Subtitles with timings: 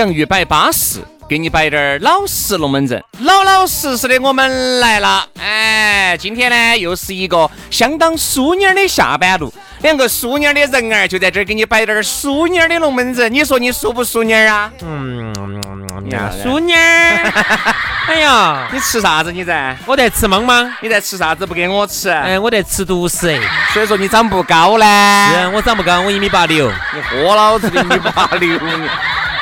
[0.00, 5.26] 洋芋摆巴适，给你摆点儿老实龙门阵，老老实实的我们来了。
[5.38, 14.72] 哎，今天呢又是一个相当淑女的下班路，两个淑女的人儿就在这儿给你摆点儿淑女的龙门阵，你说你淑不淑女儿啊？
[14.80, 15.34] 嗯，
[16.42, 17.32] 淑女儿。
[18.08, 19.30] 哎呀，你吃啥子？
[19.30, 19.76] 你在？
[19.84, 20.66] 我在吃懵懵。
[20.80, 21.44] 你在吃啥子？
[21.44, 22.08] 不给我吃？
[22.08, 23.38] 哎，我在吃独食。
[23.74, 25.30] 所以说你长不高呢？
[25.30, 26.72] 是，我长不高，我一米八六。
[26.94, 28.58] 你豁老子一米八六。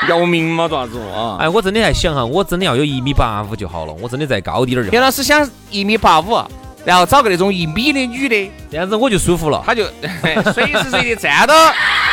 [0.08, 1.38] 要命嘛，咋子啊？
[1.40, 4.92] 哎，我真的在想哈，我真的要有一米八五就好了，我真的再高点儿就。
[4.92, 6.38] 杨老师想一米八五，
[6.84, 9.62] 然后找个那种一米的女的，这样子我就舒服了。
[9.66, 9.84] 他就
[10.52, 11.54] 随时随地站到，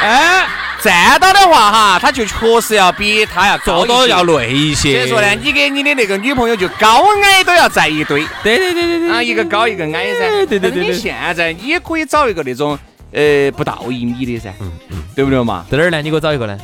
[0.01, 0.47] 哎，
[0.81, 4.97] 站到的话哈，他就确实要比他要坐到要累一些。
[4.97, 8.25] 所以说呢，你跟你的那个女朋友就高矮都要在一堆。
[8.43, 9.11] 对对对对对。
[9.11, 10.45] 啊，一个高一个矮噻。
[10.47, 10.87] 对对对。
[10.87, 12.77] 你现在你也可以找一个那种
[13.11, 14.53] 呃不到一米的噻。
[14.59, 15.03] 嗯嗯。
[15.15, 15.65] 对不对嘛？
[15.71, 16.01] 在哪儿呢？
[16.01, 16.57] 你给我找一个呢？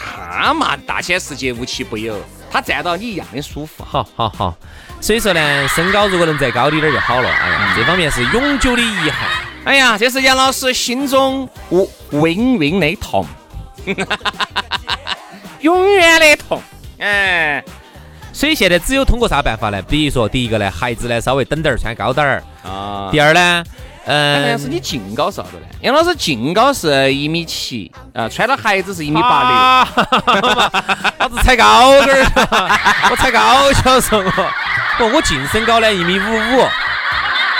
[0.00, 2.18] 他嘛，大千世界无奇不有，
[2.50, 3.84] 他站到你一样的舒服。
[3.84, 4.56] 好好好，
[5.00, 7.28] 所以说呢，身高如果能再高一点就好了。
[7.28, 9.28] 哎呀，这方面是永久的遗憾。
[9.64, 13.26] 哎呀，这是杨老师心中无永远的痛，
[15.60, 16.62] 永远的痛。
[16.98, 17.62] 哎，
[18.32, 19.82] 所以现在只有通过啥办法呢？
[19.82, 23.10] 比如说，第一个呢，孩子呢稍微等点儿，穿高点儿啊。
[23.12, 23.64] 第二呢。
[24.06, 25.66] 嗯，杨老师，你净高是啥子呢？
[25.82, 29.52] 杨老师净高是一米七，啊，穿到鞋子是一米八六，
[31.18, 32.26] 老子踩高点儿，
[33.10, 34.44] 我踩高小时候，
[34.98, 36.68] 不，我净身高呢一米五五，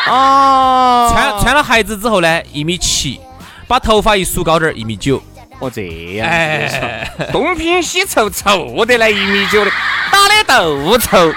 [0.08, 3.20] 哦，穿穿了鞋子之后呢一米七，
[3.68, 5.22] 把头发一梳高点儿一米九，
[5.58, 5.82] 哦这
[6.16, 9.70] 样，哎，东拼西凑凑得来一米九的，
[10.10, 11.34] 打的斗凑。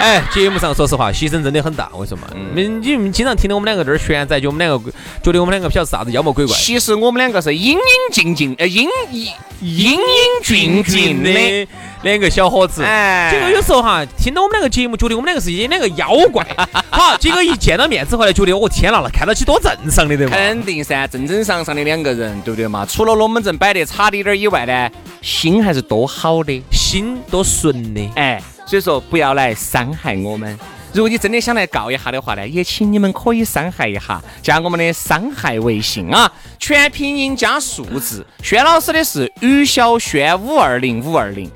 [0.00, 1.90] 哎，节目上说实话，牺牲真的很大。
[1.92, 4.90] 我跟你说嘛，你你们经常听到我们两个这儿旋转，就我们两个
[5.22, 6.56] 觉得我们两个不晓得是啥子妖魔鬼怪。
[6.56, 7.78] 其实我们两个是英英
[8.10, 9.28] 静静，呃，英英
[9.60, 10.00] 英英
[10.42, 11.68] 俊俊的
[12.02, 12.82] 两个小伙子。
[12.82, 16.46] 哎，结果有时候哈，听到我们两个节目，觉得我们两个是演两个妖怪。
[16.88, 20.32] 好，结果一见到面之后呢，觉得我天呐，那看到起多正常的对嘛？
[20.34, 22.86] 肯定噻，正正常常的两个人，对不对嘛？
[22.86, 24.90] 除了龙门阵摆得差滴点儿以外呢，
[25.20, 28.10] 心还是多好的，心多纯的。
[28.16, 28.42] 哎。
[28.70, 30.56] 所以说不要来伤害我们。
[30.92, 38.24] 如果你真的想来告一下的话呢，也请你们可以伤害一下，加我们的伤害微信啊，全拼音加数字。
[38.44, 41.50] 轩老师的是于小轩五二零五二零，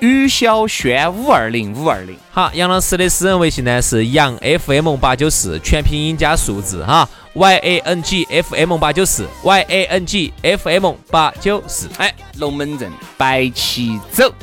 [0.00, 2.16] 于小轩五二零五二零。
[2.32, 11.88] 好，杨老师的私人微信呢是杨 FM 八九四，全拼音加数字哈，Y A N G F M 八九四，Y A N G F M 八九四。
[11.98, 14.34] 哎，龙门阵摆起走。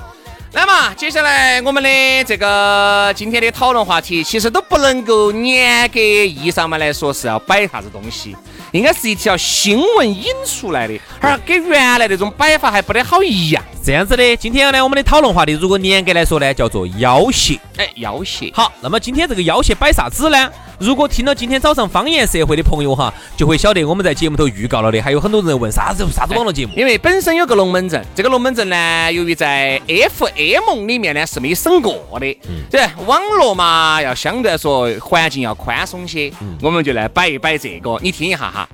[0.56, 8.36] 那么接下来我们的这个今天的讨论话题，其实都不能够严格意义上面来说是要摆啥子东西，
[8.72, 13.64] 应该是一条新闻引出来的，而跟原来那种摆法还不得好一样。
[13.84, 17.60] 这样子的，今天呢，我们的讨论话题，如果严格来说呢，叫做要挟。
[17.78, 18.52] 哎，要挟。
[18.54, 20.50] 好，那么今天这个要挟摆啥子呢？
[20.84, 25.00] 如果听了今天早上方言社会的朋友哈，就会晓得我们在节目头预告了的。
[25.00, 26.74] 还有很多人问啥子啥子网络节目？
[26.76, 32.38] 因为本身有个龙门阵，这个龙门阵呢，由于在 FM 里面呢是没审过的，
[32.70, 38.68] 这网络嘛要相对来说环境要宽松些，我们就来摆一摆这个，你听一下哈。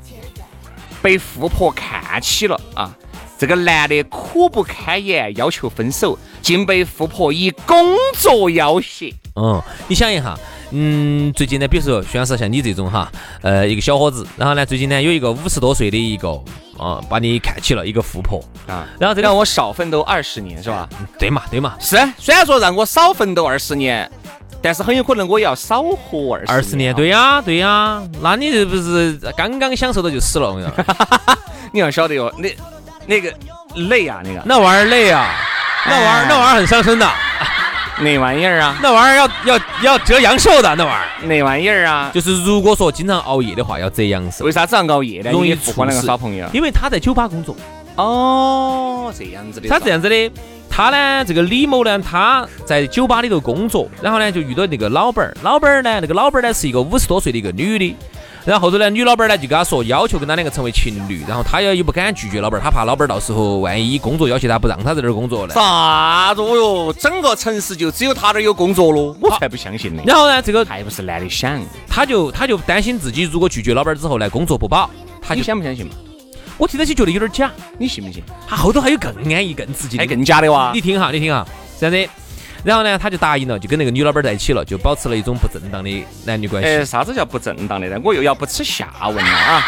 [1.04, 2.92] 被富婆看起了啊，
[3.38, 9.14] 这个男的苦不堪言，要求分手，竟被富婆以工作要挟。
[9.36, 10.36] 嗯，你想一下。
[10.72, 13.12] 嗯，最近呢，比如说徐老师像你这种哈，
[13.42, 16.30] 呃，一个小伙子，然后呢，最近呢有一个五十多岁的一个
[16.78, 20.88] 啊，把你看起了一个富婆啊，然后这让我少奋斗二十年是吧？
[21.18, 24.10] 对嘛对嘛，是，虽然说让我少奋斗二十年，
[24.62, 30.52] 但是很有可能我也要少活二十二十年，对呀对呀，那你这不是刚刚享受到就死了？
[30.52, 31.38] 我 跟你说
[31.72, 32.56] 你要晓得哟，那
[33.06, 33.34] 那个
[33.76, 34.42] 累啊，那个。
[34.46, 35.34] 那玩意儿累啊，
[35.86, 37.08] 那玩意儿那玩意儿很伤身的，
[38.02, 41.28] 那玩意儿啊，那玩意儿要要要折阳寿的那玩意儿。
[41.28, 45.32] 那玩意儿啊，就是如果说经常熬夜的话，要折阳寿为，啥子要熬夜呢？
[45.32, 46.48] 容易你不和那个耍朋友。
[46.54, 47.56] 因为他在酒吧工作。
[47.96, 49.68] 哦，这样子的。
[49.68, 50.32] 他这样子的，
[50.70, 57.98] 他呢，这个李某呢，他在酒吧里头工作，然后呢就遇到那个老板儿，老板儿呢，那个老板儿呢是一个五十多岁的一个女的，
[58.46, 65.54] 然后后头呢，女老板儿呢就跟他说，要求跟他两个成为情侣，然后他也又不敢拒绝老板儿，他怕老板儿到时候万一工作要求他不让他在这儿工作呢。
[65.54, 66.94] 啥子哦哟？
[66.94, 69.16] 整个城市就只有他这儿有工作咯？
[69.22, 70.02] 我才不相信呢。
[70.06, 71.62] 然后呢，这个还不是男的想？
[71.88, 74.90] 他就他就担心自己如果拒绝老板儿之后呢，工作不保，
[75.22, 75.92] 他你就相不相信嘛？
[76.58, 78.22] 我听到起觉得有点假，你信不信？
[78.48, 80.08] 他后头还有更安逸、更刺激的还。
[80.08, 80.82] 更假的哇你！
[80.82, 81.48] 听哈，你听哈，
[81.80, 82.12] 这样子，
[82.64, 86.86] 然后呢，他就答应了，就跟那个女老板在一起了，就保持了一种不正当的男女关哎，系。
[86.86, 88.00] 啥子叫不正当的呢？
[88.04, 89.64] 我又要不耻下问了啊！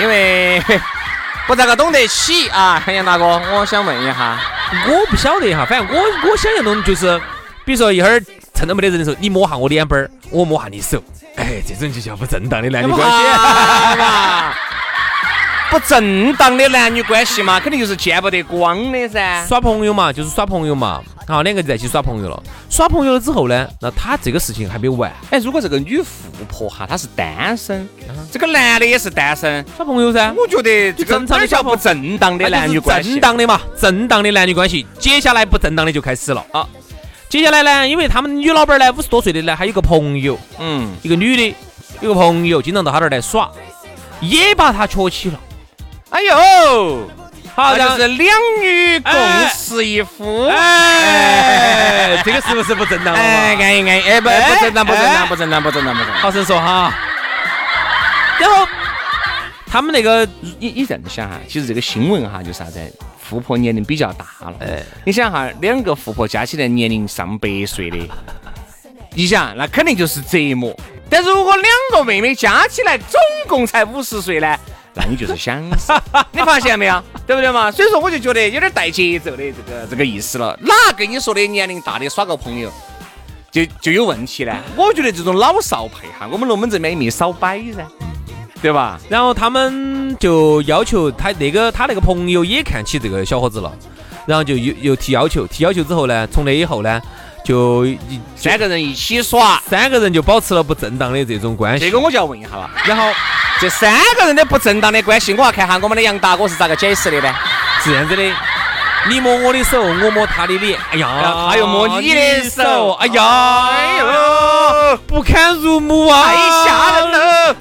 [0.00, 0.62] 因为
[1.46, 4.38] 不咋个懂得起啊，杨大哥，我想问一下，
[4.88, 7.20] 我不晓得哈，反正我我想象中就是，
[7.64, 8.20] 比如说一会儿
[8.54, 11.02] 趁着没得人的时候，你摸下我脸板儿，我摸下你手，
[11.36, 13.98] 哎，这种就叫不正当的男女关系。
[13.98, 14.54] 嘛？
[15.68, 19.44] 不正当的男女关系嘛，肯定就是见不得光的噻。
[19.46, 22.42] 耍朋友嘛，就是耍朋友嘛，好，两个就在一起耍朋友了。
[22.70, 27.88] 耍朋友了之后呢，那他这个事情还没有完，哎，如果这个女富婆哈，她是单身，
[28.30, 30.32] 这个男的也是单身，耍朋友噻。
[30.36, 33.10] 我觉得这个正常的叫不正当的男女关系？
[33.10, 34.86] 正当的嘛，正当的男女关系。
[35.00, 36.66] 接下来不正当的就开始了啊。
[37.28, 41.56] 接下来呢，因为他们女老板呢五十多岁的呢，还有个朋友，嗯，一个女的，
[42.00, 43.50] 有个朋友经常到他那儿来耍，
[44.20, 45.40] 也把他瞧起了。
[46.10, 47.10] 哎呦，
[47.56, 49.12] 好那就是两女共
[49.48, 50.44] 侍一夫。
[50.48, 53.64] 哎，这个是不是不正当了哎，嘛？
[53.64, 56.20] 安逸安逸，哎，不哎不正当，不正哎当，不正当，不正当，不正当。
[56.20, 56.92] 好生说哈。
[58.38, 58.68] 然后
[59.66, 60.28] 他们那个
[60.60, 62.78] 你你这样想哈，其实这个新闻哈，就是啥子？
[63.18, 64.54] 富婆年龄比较大了。
[64.60, 67.96] 哎你想哈，两个富婆加起来年龄上百岁的，
[69.14, 70.78] 你想那肯定就是折磨。
[71.08, 73.18] 但如果两个妹妹加起来总
[73.48, 74.58] 共才五十岁呢，
[74.96, 75.92] 那你就是想死。
[76.32, 77.02] 你发现没有？
[77.26, 77.70] 对不对嘛？
[77.70, 80.58] 所以说我就觉得有点带节奏的这个这个意思了。
[80.62, 82.72] 哪跟你说的年龄大的耍个朋友？
[83.52, 84.54] 就就有问题呢？
[84.76, 87.86] 我觉得这种老少配哈，我们龙门阵里面也没少摆噻，
[88.60, 89.00] 对吧？
[89.08, 93.72] 然后他们就要求他那个他那个朋友也看起这个小伙子了，
[94.26, 97.00] 然后就又又提要求，提要求之后呢，从那以后呢，
[97.46, 101.84] 就一三个人一起耍，三个人就保持了不正当的这种关系。
[101.84, 102.68] 这个我就要问一下了。
[102.84, 103.04] 然后
[103.60, 107.32] 这三个人的不正当的关系，我要看下我们的杨大哥是咋个解释的呢？
[107.84, 108.22] 是这样子的，
[109.08, 116.34] 你摸我的手，我摸他的脸，哎呀，他又摸你的手哎呀，哎呦，不堪入目啊，太
[116.66, 117.56] 吓人了！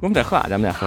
[0.00, 0.52] 我们在喝啥子？
[0.52, 0.86] 我们在喝，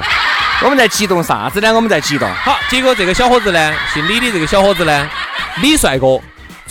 [0.61, 1.73] 我们在激动啥子呢？
[1.73, 2.31] 我们在激动。
[2.35, 5.09] 好，结果这个小伙子呢，姓李的这个小伙子呢，
[5.63, 6.19] 李帅哥，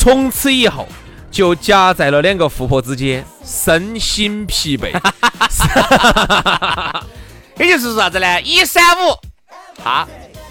[0.04, 0.86] 从此以后
[1.30, 4.92] 就夹在了两个富婆之间，身心疲惫。
[7.56, 8.42] 也就是说啥子呢？
[8.42, 9.18] 一三五，
[9.82, 10.06] 好；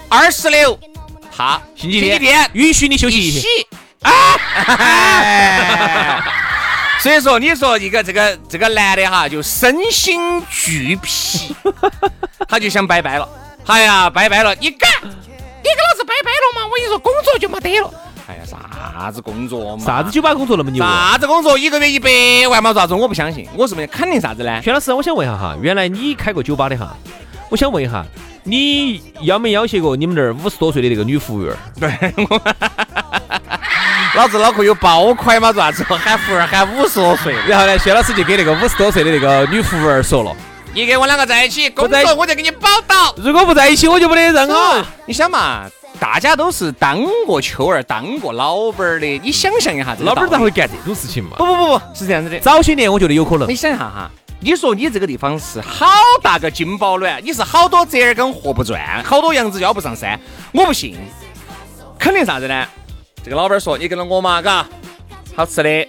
[0.10, 0.76] 二十六，
[1.30, 3.44] 好；星期天星期天允许你休息一天。。
[4.02, 4.40] 哎
[7.00, 11.56] 所以说，你说一个这个这个男的哈，就身心俱疲，
[12.50, 13.30] 他就想拜拜了。
[13.68, 14.56] 哎呀，拜拜了！
[14.56, 14.90] 你敢？
[15.04, 16.66] 你跟老子拜拜了吗？
[16.66, 17.94] 我跟你说，工作就没得了。
[18.28, 19.86] 哎呀，啥子工作嘛？
[19.86, 21.12] 啥子酒吧工作那么牛啊？
[21.12, 21.58] 啥子工作？
[21.58, 22.10] 一个月一百
[22.50, 22.74] 万嘛？
[22.74, 22.94] 啥子？
[22.94, 23.48] 我不相信。
[23.56, 24.62] 我是不是肯定啥子呢？
[24.62, 26.96] 薛老师，我想问一下哈，原来你开过酒吧的哈，
[27.50, 28.06] 我想问一下，
[28.44, 31.58] 你要没要挟过你们那儿五十多岁的那个女服务员儿？
[31.80, 32.42] 对，我
[34.16, 35.52] 老子脑壳有包块嘛？
[35.52, 35.84] 啥子？
[35.84, 40.34] 喊服务员喊五十多岁，然后呢，薛老师就给那个五十多岁的那个女服务员儿说了，
[40.74, 43.14] 你跟我两个在一起工作，我就给你保到。
[43.18, 44.86] 如果不在一起，我就没得任何。
[45.06, 45.64] 你想嘛，
[46.00, 51.32] 大家都是当过秋儿、当过老板儿的，你想象一下这老板儿咋会干这种事情嘛？
[51.38, 52.40] 不不不不是这样子的。
[52.40, 53.56] 早些年我觉得有可能你。
[53.56, 55.86] 想一下哈，你说你这个地方是好
[56.22, 60.20] 大个金宝卵，你是好多折耳根活不转，好多羊子腰不上山，
[60.52, 60.98] 我不信，
[61.98, 62.66] 肯定啥子呢？
[63.24, 64.68] 这个老板说你跟了我嘛，嘎，
[65.36, 65.88] 好吃的、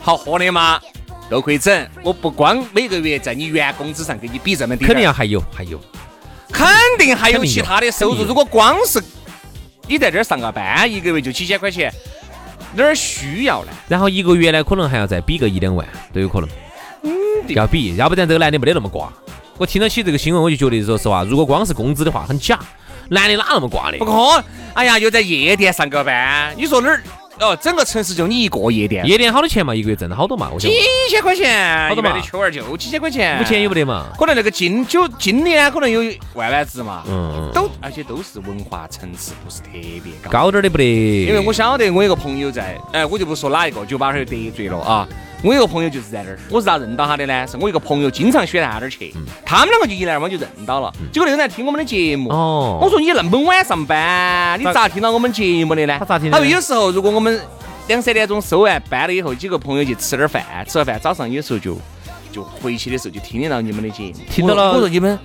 [0.00, 0.80] 好喝的嘛，
[1.28, 1.86] 都可以整。
[2.02, 5.78] 我不光每个月在你原工资上给你比这么低，肯定要还有还有，
[6.50, 6.66] 肯
[6.98, 8.24] 定还有其他的收入。
[8.24, 9.02] 如果光是
[9.86, 11.92] 你在这儿上个班，一个月就几千块钱，
[12.74, 13.72] 哪儿需要呢？
[13.88, 16.48] 然后一个月呢，可能还要再比个一两万都有可能。
[17.02, 17.12] 嗯。
[17.48, 19.12] 要比，要不然这个男的没得那么挂。
[19.56, 22.58] 我听到起这个新闻，我就觉得，说实话，如果光是工资的话，很假。
[23.08, 23.98] 男的哪那么挂的？
[23.98, 24.44] 不可能！
[24.74, 27.00] 哎呀，又在夜店上个班，你说哪儿？
[27.40, 29.74] 哦，整个城市就你一个夜店，夜店好多钱嘛？
[29.74, 30.50] 一个月挣了好多嘛？
[30.52, 30.70] 我几
[31.10, 32.14] 千块钱，好多嘛？
[32.14, 34.06] 的秋儿就几千块钱，五千有不得嘛？
[34.18, 36.00] 可能那个经酒经理呢，可能有
[36.34, 37.02] 万万值嘛。
[37.06, 40.84] 嗯，都而且都是文化层次不是特别高，高点的不得。
[40.84, 45.06] 因为我晓得我有个朋友在，哎，我就不说哪一个，就把他得罪了啊。
[45.42, 47.46] 我有个朋友就是在那儿，我是咋认到他的呢？
[47.46, 49.14] 是我一个朋友经常选他那儿去，
[49.44, 50.92] 他们两个就一来二往就认到了。
[51.12, 55.96] 结果那个人来听我们的节目，哦，我说你那么晚上班，你咋听到我们节目的呢？
[55.98, 56.30] 他咋听？
[56.30, 57.40] 他说有时候如果我们
[57.86, 61.78] 两三点钟收完班了以后，几个朋友去吃点饭，吃了饭早上有时候就
[62.32, 64.72] 就回去的时候就听得到你们的节目，听到了。
[64.72, 65.18] 我说你们。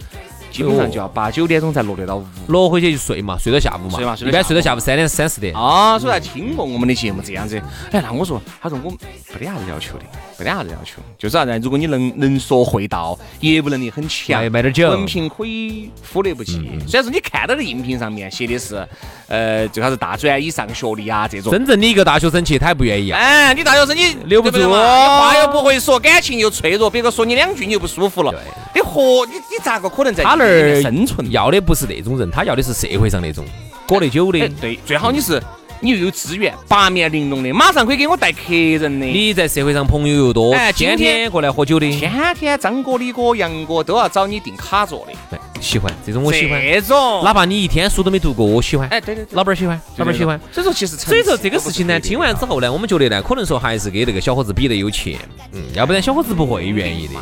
[0.51, 5.55] 基本上就要八九点钟才落得到屋，落回去就睡嘛，睡到下午嘛，睡嘛，一般睡到下午三点三四点。
[5.55, 7.59] 啊，所以才听过我们的节目这样子。
[7.91, 10.03] 哎，那我说，他说我没得啥子要求的，
[10.37, 11.59] 没得啥子要求，就是啥子？
[11.59, 16.53] 如果你能能说会道，业务能力很强，卖点酒，文凭可以忽略不计。
[16.87, 18.85] 虽然说你看到的应聘上面写的是，
[19.27, 21.51] 呃，最好是大专以上学历啊这种。
[21.51, 23.19] 真正的一个大学生去，他还不愿意啊。
[23.19, 28.33] 哎，你大学生你留不住，你话又不会说，感情又脆弱，别个说你两句你就不舒服了。
[28.73, 31.31] 你活你你咋个可能在他那儿生存？
[31.31, 33.45] 要的不是那种人，他要的是社会上那种
[33.87, 34.47] 喝得久的。
[34.59, 35.41] 对，最好你是
[35.79, 39.05] 你又有资源，八面玲珑的，马上可以给我带客人的。
[39.05, 45.13] 你在社会上朋友又多，哎天天过来喝酒的，天天张哥、李哥、杨哥都要找你订卡座的。
[45.29, 46.61] 对，喜欢这种我喜欢。
[46.61, 48.87] 这种，哪怕你一天书都没读过，我喜欢。
[48.89, 50.39] 哎，对对，老板喜欢，老板喜欢。
[50.51, 55.17] 所以说，其实所以说这个事情呢，听完之后呢，我们觉得呢，可能说还是给那个小伙子比得有钱，
[55.53, 57.13] 嗯，要不然小伙子不会愿意的。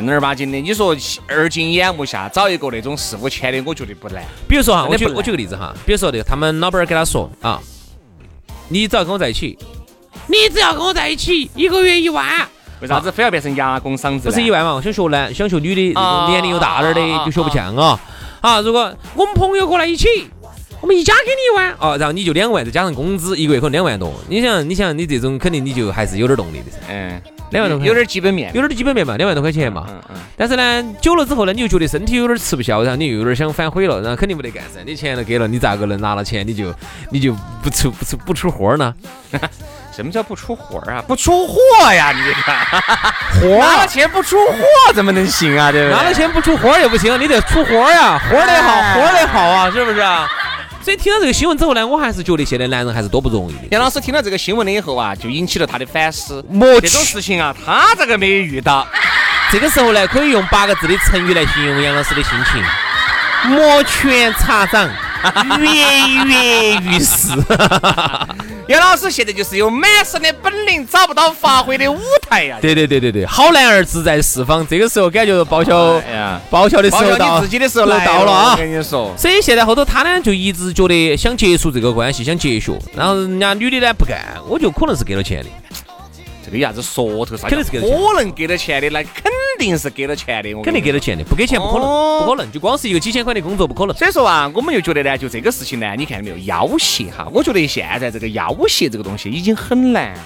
[0.00, 0.96] 正儿八经的，你说
[1.26, 4.22] 二斤眼目下找一个那种四五千的，我觉得不难。
[4.48, 7.60] 比如说哈，我举我举个例子哈，比如说那个他们老板儿给他说啊，
[8.68, 9.58] 你只要跟我在一起，
[10.26, 12.24] 你只要跟我在一起，一个月一万。
[12.80, 14.28] 为啥子非要变成牙工嗓子？
[14.28, 14.80] 不是一万嘛？
[14.82, 17.98] 想学男，想学女的，年龄又大点的就学不像啊。
[18.42, 20.06] 好，如果我们朋友过来一起，
[20.80, 24.12] 我们一家给你一万哦，然后你就两万，再加上工资，一个月可能两万多。
[24.28, 26.78] 你想，你想，你这种肯定你就还是有点动力的噻。
[26.88, 27.22] 嗯。
[27.54, 29.86] 两万多块，有点基本面，有点基本面嘛，两万多块钱嘛。
[29.88, 30.16] 嗯嗯。
[30.36, 34.80] 但是呢，久了之后呢，你又觉得身体有点吃不消，然后你又有点想反悔了，然后肯定没得干噻。
[34.84, 36.74] 你钱都给了，你咋个能拿了钱你就
[37.10, 37.32] 你就
[37.62, 38.92] 不出不出不出活呢？
[39.94, 41.00] 什么叫不出活啊？
[41.06, 41.56] 不出货
[41.92, 42.10] 呀！
[42.12, 45.70] 你这个， 拿了钱不出货怎么能行啊？
[45.70, 45.96] 对不对？
[45.96, 50.28] 拿了钱不出活也不行，你得出活呀，活得好，活得好啊，是不是啊？
[50.84, 53.60] 所以听到这个新闻之后呢，我还是觉得现在男人还是多不容易的。
[53.70, 56.44] 杨老师听到这个新闻了以后啊，就引起了他的反思。
[56.82, 58.86] 这种事情啊，他这个没遇到。
[59.50, 62.62] 这个时候呢，可以用八个字的成语来形容杨老师的心情：
[63.50, 64.90] 摩拳擦掌。
[65.58, 65.70] 跃
[66.26, 67.28] 跃欲试，
[68.68, 72.58] 杨老师现在就是有满身的本领，找不到发挥的舞台呀！
[72.60, 76.00] 对对对对对，好男儿志在四方，这个时候感觉报销，
[76.50, 78.52] 报销的时候到，自己的时候到了啊！
[78.52, 85.50] 我跟你说，所以现在后头他呢就一直觉得想结束这个关系，想结束，然后人家女的呢不干，我就可能是给了钱的。
[86.54, 87.48] 这个啥子说头啥？
[87.48, 89.24] 肯定是给可能给了钱的，那肯
[89.58, 90.54] 定是给了钱的。
[90.54, 92.52] 我肯定给了钱的，不给钱不可能，不可能。
[92.52, 93.96] 就光是一个几千块的工作不可能。
[93.96, 96.38] 所以说啊，我们又觉得呢，就这个事情呢，你看到没有？
[96.44, 100.20] 要挟哈，我觉得现在这个要挟这个东西已经很难了，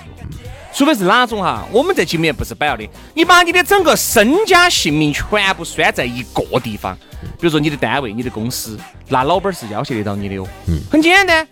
[0.74, 1.66] 除非是哪种哈？
[1.72, 6.94] 我们在节目里面不是摆了的，你把你的整个身家性命全部拴在一个地方，
[7.40, 10.46] 比如说你的单位、你的公司，那老板是要挟得到你的哦。
[10.66, 11.48] 嗯，很简单。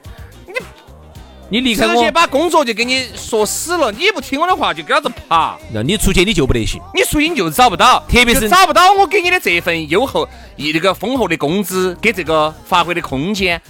[1.48, 3.92] 你离开我，直接把工作就给你说死了。
[3.92, 5.56] 你不听我的话，就给老子爬。
[5.72, 13.60] 那你出去你就不得行，你出去你就找不到，特别是找不到我给你的这份优厚、一那个丰厚的工资，给这个发挥的空间，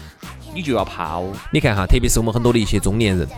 [0.55, 1.31] 你就要怕哦。
[1.51, 3.29] 你看哈，特别是我们很多的一些中年人，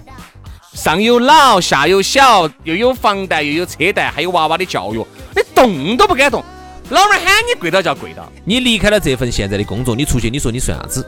[0.73, 5.05] 上有老，下有小，又有房贷，又有车贷，还有娃娃的教育，
[5.35, 6.45] 你动都不敢动。
[6.91, 8.31] 老板喊你跪到就要跪到。
[8.45, 11.05] 你离开了这份现在的工作，你出去，你说你算啥子？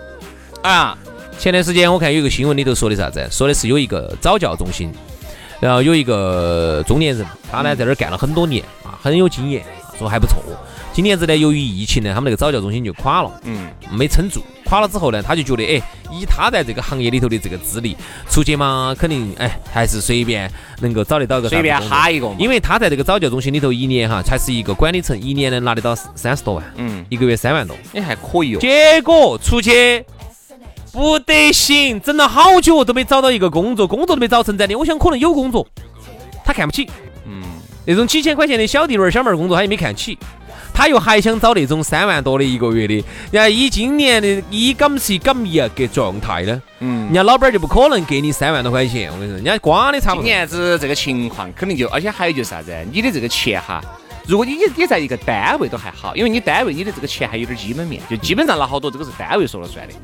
[0.62, 0.98] 啊？
[1.40, 3.26] 前段时间我看有一个新闻里头说的啥子？
[3.30, 4.92] 说的是有一个早教中心，
[5.58, 9.64] 然后有一个中年人，他呢在那儿干了很多年啊，很有经验，
[9.98, 10.36] 说还不错。
[10.92, 14.42] 今年子呢，由于疫情呢，他们那个早教中心就垮了，嗯，没撑住。
[14.66, 15.82] 垮了之后呢，他就觉得，哎，
[16.12, 17.96] 以他在这个行业里头的这个资历，
[18.28, 22.30] 出去嘛，肯定哎还是随便能够找得到个随便哈一个。
[22.38, 28.58] 因为他在这个早教中心里头一年哈，才是一个管理层，一年能拿得到三十多万，嗯，一个月三万多，也还可以哦。
[28.60, 30.04] 结果出去。
[30.92, 34.76] 不得行，整了好久都没找到一个工作，工作都没找成在的。
[34.76, 35.66] 我想可能有工作，
[36.44, 36.88] 他看不起。
[37.26, 37.42] 嗯，
[37.86, 40.18] 那种几千块钱的小弟妹儿、小妹儿工作他也没看起。
[40.72, 50.22] 他又还想找那种三万多的一个月的，人家以今年的以咁是咁一个状态呢，嗯，人家老板就不可能给你三万多块钱，我跟你说，人家瓜的差不多。
[50.22, 53.82] 今年子这个情况肯定就，而且还有就是啥子，你的这个钱哈。
[54.26, 59.94] 如果你你在一个单位都还好，因为你单位你的这个钱还有点基本面，就基本上拿好多这个是单位说了算的，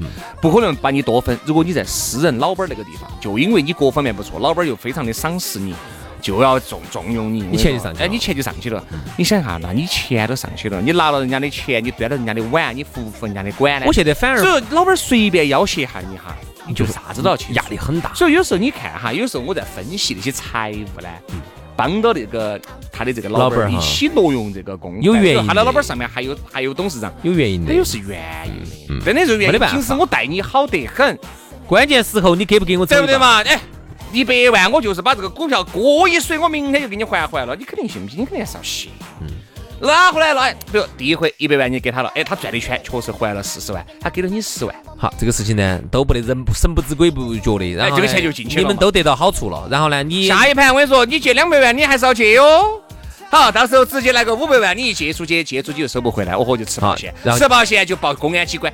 [0.40, 1.38] 不可能把你多分。
[1.44, 5.75] 如果你在私人老板那个地方，就因为你各方面不错，老板又非常的赏识你，
[6.20, 8.02] 就要重重用你，你钱就上去。
[8.02, 8.82] 哎，你钱就上去了。
[9.16, 13.87] 你想哈，那你钱都上去了，你拿了人家的钱，你端了人家的碗，你服不服人家的管呢？
[13.87, 18.12] 我现在反而，所以老板随便要挟一下你哈，你就啥子都要去，压力很大。
[18.14, 21.08] 所以有时候你看哈，有时候我在分析那些财务呢。
[21.76, 25.47] 帮到那个他的这个老板儿一起挪用这个公，有原因。
[25.47, 27.71] 他的老板上面还有还有董事长，有原因的。
[27.71, 29.59] 他又是原因的，真的是原因。
[29.61, 31.18] 平时我待你好得很，
[31.66, 32.87] 关键时候你给不给我？
[32.87, 33.42] 对不对嘛？
[33.42, 33.61] 哎，
[34.12, 37.54] 一百万我就是把这个股票过一水，我明天就给你还回来了。
[37.54, 38.21] 你肯定信不信？
[38.21, 38.90] 你肯定是要信。
[39.21, 39.26] 嗯。
[39.80, 40.33] 然后呢？
[40.35, 44.75] 那比如第一回一百万你给他了，哎，他转了一圈确实还了四十万，他给了你十万。
[44.97, 49.68] 好，这个事情呢，都不得人不神不知鬼不觉的，然后这个钱就进去了，你们都得到好处了。
[49.71, 52.80] 然后呢，你下一盘我跟你说，你借两百万，你还是要借哟。
[53.28, 58.73] 好，到时候直接来个五百万，你一借出去，借出去就收不回来，我和就吃保险，吃保险就报公安机关，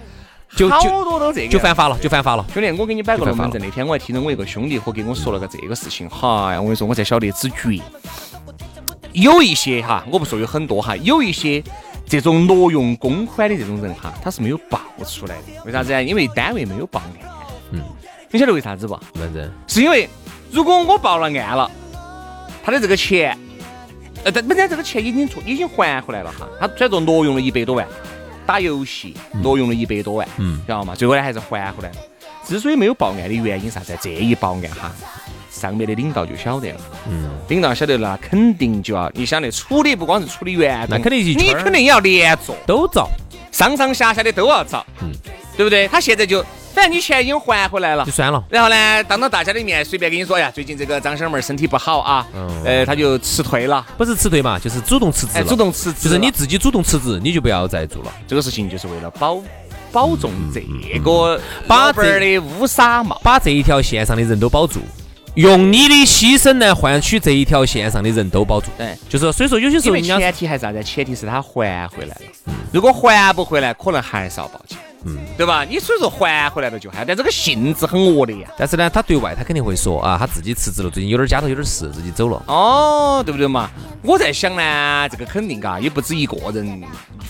[0.54, 2.47] 就好多都这个，就犯法了，就犯法了。
[2.54, 7.82] 兄弟，我给你摆个龙门阵，那天我还听到我一个兄弟伙给我说了个这个事情，哈呀，我跟你说，我才晓得只绝。
[9.12, 11.62] 有一些哈，我不说有很多哈，有一些。
[12.04, 15.62] 这种挪用公款的这种人哈，他是没有报出来的。
[15.64, 17.11] 为啥子呢因为单位没有报案。
[17.71, 17.81] 嗯，
[18.31, 18.95] 你晓得为啥子不？
[19.14, 19.50] 为啥子？
[19.66, 20.07] 是因为
[20.50, 21.71] 如果我报了案了，
[22.62, 23.38] 他的这个钱，
[24.25, 26.47] 呃，但本来这个钱已经出，已经还回来了哈。
[26.61, 27.87] 他虽然说挪用了一百多万，
[28.45, 30.95] 打游戏挪用了一百多万，嗯，知道吗？
[30.95, 31.97] 最后呢还是还回来了。
[32.45, 33.97] 之所以没有报案的原因啥子？
[34.02, 34.92] 这一报案哈。
[35.52, 43.06] 上面的领导就晓得了，嗯，领导晓得了，肯定就要，你想的处理不光是处理员那肯定是你肯定要连坐，都遭，
[43.50, 45.12] 上上下下的都要遭，嗯，
[45.56, 45.87] 对不对？
[45.88, 46.42] 他现在就，
[46.75, 48.42] 反正你钱已经还回来了，就算了。
[48.49, 52.26] 然后呢，当着大家的面随便跟你说呀，最近这个张小妹身体不好啊，
[52.64, 58.12] 呃，他就辞退了，不是辞退嘛，就是主动辞职主动辞职，就是你自己主动辞职，你就不要再做了。
[58.26, 59.38] 这个事情就是为了保
[59.92, 60.62] 保重这
[61.00, 64.80] 个把这儿的乌纱帽，把这一条线上的人都保住。
[65.34, 70.83] 用你的牺牲来换取这一条线上的人都保住，哎，就是所以说有些时候，前提还是啥子？
[70.85, 71.40] 前提是他还
[71.88, 72.20] 回来了。
[72.70, 74.76] 如果还不回来，可能还是要报警。
[75.04, 75.64] 嗯，对吧？
[75.64, 78.48] 你所以说还回来了就还，但这个性质很恶劣呀。
[78.56, 82.42] 但是呢，他对外他肯定会说啊，他自己辞职了，最近有点家头有点事，自己走了。
[82.46, 83.70] 哦，对不对嘛？
[84.02, 86.82] 我在想呢，这个肯定嘎，也不止一个人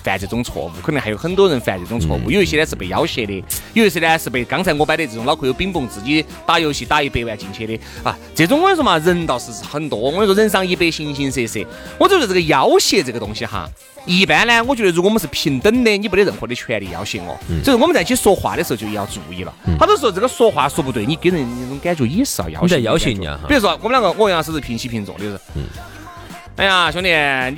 [0.03, 2.31] 犯这种错误，可能还有很多人犯这种错误。
[2.31, 8.17] 有一些呢是被要挟的，有一些呢是被刚才我摆的这种脑壳有饼崩，自己打游戏打一百万进去的啊。
[8.35, 9.99] 这种我跟你说嘛，人倒是很多。
[9.99, 11.61] 我跟你说，人上一百，形形色色。
[11.99, 13.69] 我觉得这个要挟这个东西哈。
[14.05, 17.39] 一般呢，我觉得如果我们是平等的，你没得任何的权利要挟我。
[17.63, 19.55] 所以我们在一起说话的时候就要注意了。
[19.79, 22.79] 好多时候这个说话说不对，你给人那种感觉也是要要挟。
[22.81, 23.39] 要挟人家。
[23.49, 25.41] 比如说我们两个，我跟杨老师是平起平坐的人。
[26.57, 27.09] 哎呀，兄弟，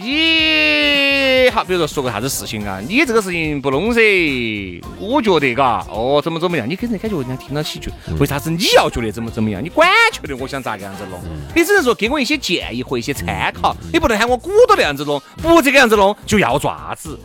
[0.01, 2.81] 你好，比如说说个啥子事情啊？
[2.89, 4.01] 你这个事情不弄噻，
[5.01, 6.69] 我觉得嘎，哦，怎么怎么样？
[6.69, 7.91] 你给人感觉人家听到起就，
[8.21, 9.63] 为啥子你要觉得怎么怎么样？
[9.63, 11.21] 你管确定我想咋个样子弄？
[11.57, 17.19] 你只能说给我一些建议和一些参考，你不能喊我鼓捣那样子弄，不这个样子弄就要爪子。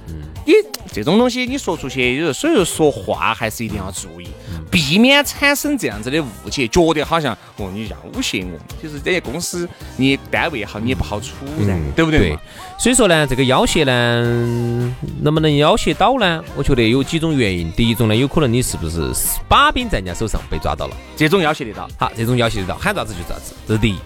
[0.50, 0.56] 你
[0.92, 4.28] 这种东西你说出去，就是所以说说话还是一定要注意，
[4.72, 12.36] 避免产生这样子的误解，觉得好像哦你要挟我，就是这些公司你单位也好，你也不好处噻，对不对？
[12.80, 16.44] 所以说呢，这个要挟呢，能不能要挟到呢？
[16.56, 17.72] 我觉得有几种原因。
[17.74, 19.12] 第一种呢，有可能你是不是
[19.48, 21.88] 把柄在人家手上被抓到了，这种要挟得到。
[21.98, 24.00] 好，这种要挟得到，喊啥子就啥子，这是第一。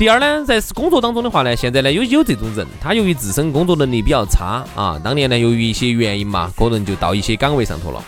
[0.00, 8.02] 第二呢，在工作当中的话呢，现在呢有有这种人，他由于自身工作能力比较差啊，当年呢由于一些原因嘛，可能就到一些岗位上头了，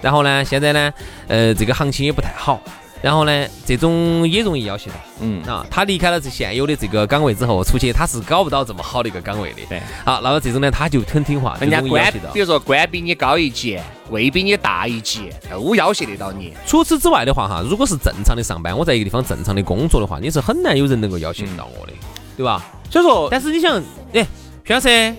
[0.00, 0.92] 然后呢，现在呢，
[1.26, 2.62] 呃，这个行情也不太好。
[3.04, 9.60] 然后呢，这种也容易要挟到，嗯啊，他离开了这现有的这个岗位之后，出去他是搞不到这么好的一个岗位的。
[9.68, 16.54] 对，好，那么这种呢，他就很听话，人家官，比如说官比你高一级，位比你大一级，都要挟得到你。
[16.66, 21.92] 除此之外的话，哈，如果是正常的上班，我在一个地方正常的工作的话，你是很难有人能够要挟得到我的，
[22.38, 22.64] 对吧？
[22.88, 23.82] 所以说，但是你想，
[24.14, 24.26] 哎，
[24.64, 25.14] 徐老师。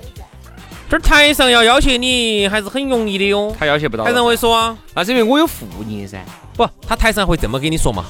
[0.90, 4.04] 这儿台上要要挟你还是很容易的哟，他要挟不到。
[4.04, 6.24] 台上会说啊，那是因为我有副业噻。
[6.56, 8.06] 不，他台上会这么跟你说嘛？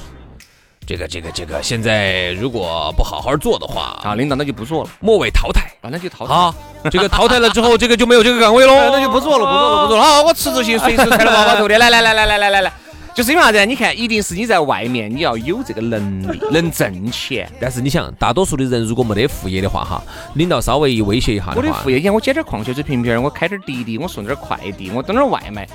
[0.86, 6.32] 这个这个这个，现在如果不好好做的话，啊，领导那就不做了，末位淘汰，啊，那就淘汰。
[6.32, 6.54] 好，
[6.90, 10.04] 这个淘汰了之后，这个就没有这个岗位喽， 那就不做了，不做了，不做了。
[10.04, 12.72] 好，我辞职信随时揣到包包头的，来来来来来来来来。
[13.16, 13.64] 就是因为啥子？
[13.64, 17.50] 你看，一定是你在外面，你要有这个能力，能挣钱。
[17.58, 20.02] 但是你想，大多数的人如果没得副业的话，哈，
[20.34, 25.66] 领导稍微一威胁一下我的副业，你看我捡点矿泉水瓶瓶，我开点滴滴，我送点快递，我等点外卖，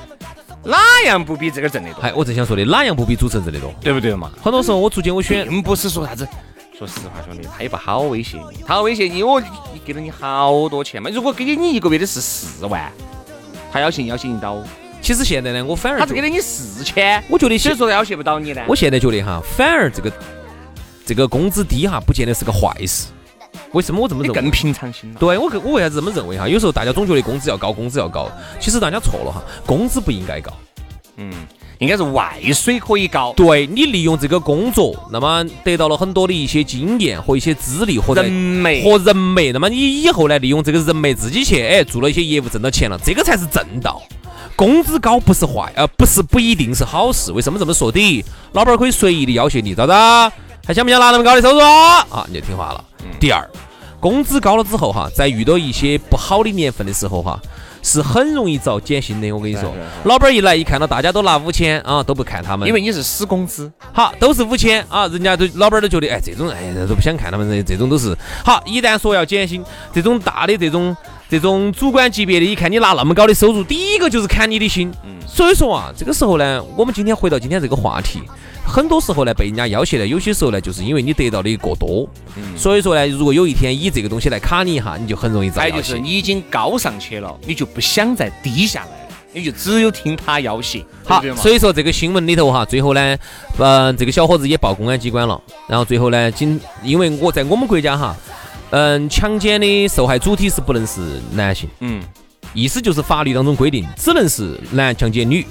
[0.64, 0.78] 哪
[1.08, 2.04] 样不比这个挣得多？
[2.04, 3.74] 哎，我正想说的，哪样不比主持人挣得多？
[3.82, 4.30] 对不对嘛？
[4.44, 6.28] 很多时候我出去我选，并不是说啥子。
[6.78, 9.42] 说实话，兄弟，他也不好威胁你，他威胁你，我
[9.84, 11.10] 给了你好多钱嘛。
[11.12, 12.92] 如果给你一个月的是四万，
[13.72, 14.64] 他要挟要挟你到。
[15.02, 18.62] 其实现在呢，我反而他是给了你四千，我觉得谁说要挟不到你呢？
[18.68, 20.12] 我现在觉得哈，反而这个
[21.06, 23.08] 这个工资低哈，不见得是个坏事。
[23.72, 24.42] 为什么我这么认为？
[24.42, 25.20] 更平常心了。
[25.20, 26.48] 对我，我为啥子这么认为哈？
[26.48, 30.54] 有时候大家总觉得工资要高，工资要高，其实大家错了哈，工资不应该高。
[31.18, 31.34] 嗯，
[31.80, 33.34] 应该是外水可以高。
[33.36, 44.02] 对你利用这个工作，那么得到了很多的一些经验和一些资历和人脉和人脉，那么你以后呢，利用这个人脉自己去哎做了一些业务挣到钱了，这个才是正道。
[44.62, 47.32] 工资高不是坏，呃，不是不一定是好事。
[47.32, 48.24] 为什么这么说的？
[48.52, 49.92] 老板可以随意的要挟你，咋子？
[50.64, 52.28] 还想不想拿那么高的收入啊？
[52.28, 52.86] 你就听话了。
[53.20, 53.50] 第二，
[54.00, 57.42] 工资高了之后哈，在遇到一些不好的年份的时候哈，
[57.82, 59.32] 是很容易遭减薪的。
[59.32, 68.62] 我跟你说，老板一来一看到大家都拿五千啊，都不看他们，因为你是死工资，好，都是五千啊，人家都老板都觉得，哎，这种哎都不想看他们，这种都是好。
[68.68, 70.96] 一旦说要减薪，这种大的这种。
[71.32, 74.92] 这种主管级别的，一看你拿那么高的收入，第一个就是砍你的心。
[75.06, 78.20] 嗯，所以说啊，这个时候呢，我们今天回到今天这个话题，
[78.68, 82.06] 很多时候呢被人家要挟呢，有些时候呢就是因为你得到的过多。
[82.36, 85.78] 嗯，所以说呢，如果有一天以这个东西来卡你一下，你就很容易遭要挟。
[85.78, 90.86] 就是你已经高上去了，你就不想再低下来了，你就只有听他要挟。
[91.06, 93.18] 好，所以说这个新闻里头哈，最后呢，
[93.58, 98.14] 嗯，这个小伙子也报公安机关了，然后最后呢，仅因为我在我们国家哈。
[98.72, 101.02] 嗯，强奸的受害主体是不能是
[101.34, 101.70] 男性。
[101.80, 102.02] 嗯，
[102.54, 105.46] 意思就是法律当中规定，只能是男强奸女，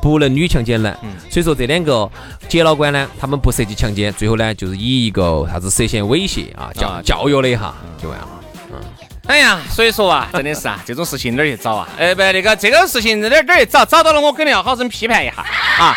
[0.00, 0.96] 不能女强奸男。
[1.02, 2.10] 嗯，所以说这两个
[2.48, 8.28] 接老官呢，他们不涉及强奸，最后呢就是以一个啥子涉嫌猥亵啊教教育了一下就完了。
[8.72, 8.78] 嗯，
[9.26, 11.88] 哎呀，所以说啊，真的是啊，这种事情哪儿去找啊？
[11.98, 13.84] 哎，不，那个这个事情哪儿哪儿去找？
[13.84, 15.36] 找到了我肯定要好生批判一下
[15.78, 15.96] 啊。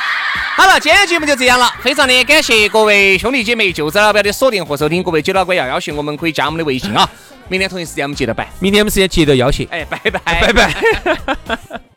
[0.55, 5.01] 好了，今天节目就这样了，非常的感谢各位兄弟姐妹、舅子老表的锁定和收听。
[5.01, 7.09] 各位九老倌要邀请，我们可以加我们的微信啊。
[7.49, 9.67] 明天同一时间我们接着摆，明天我们时间接着邀请。
[9.69, 11.79] 哎，拜拜，拜拜。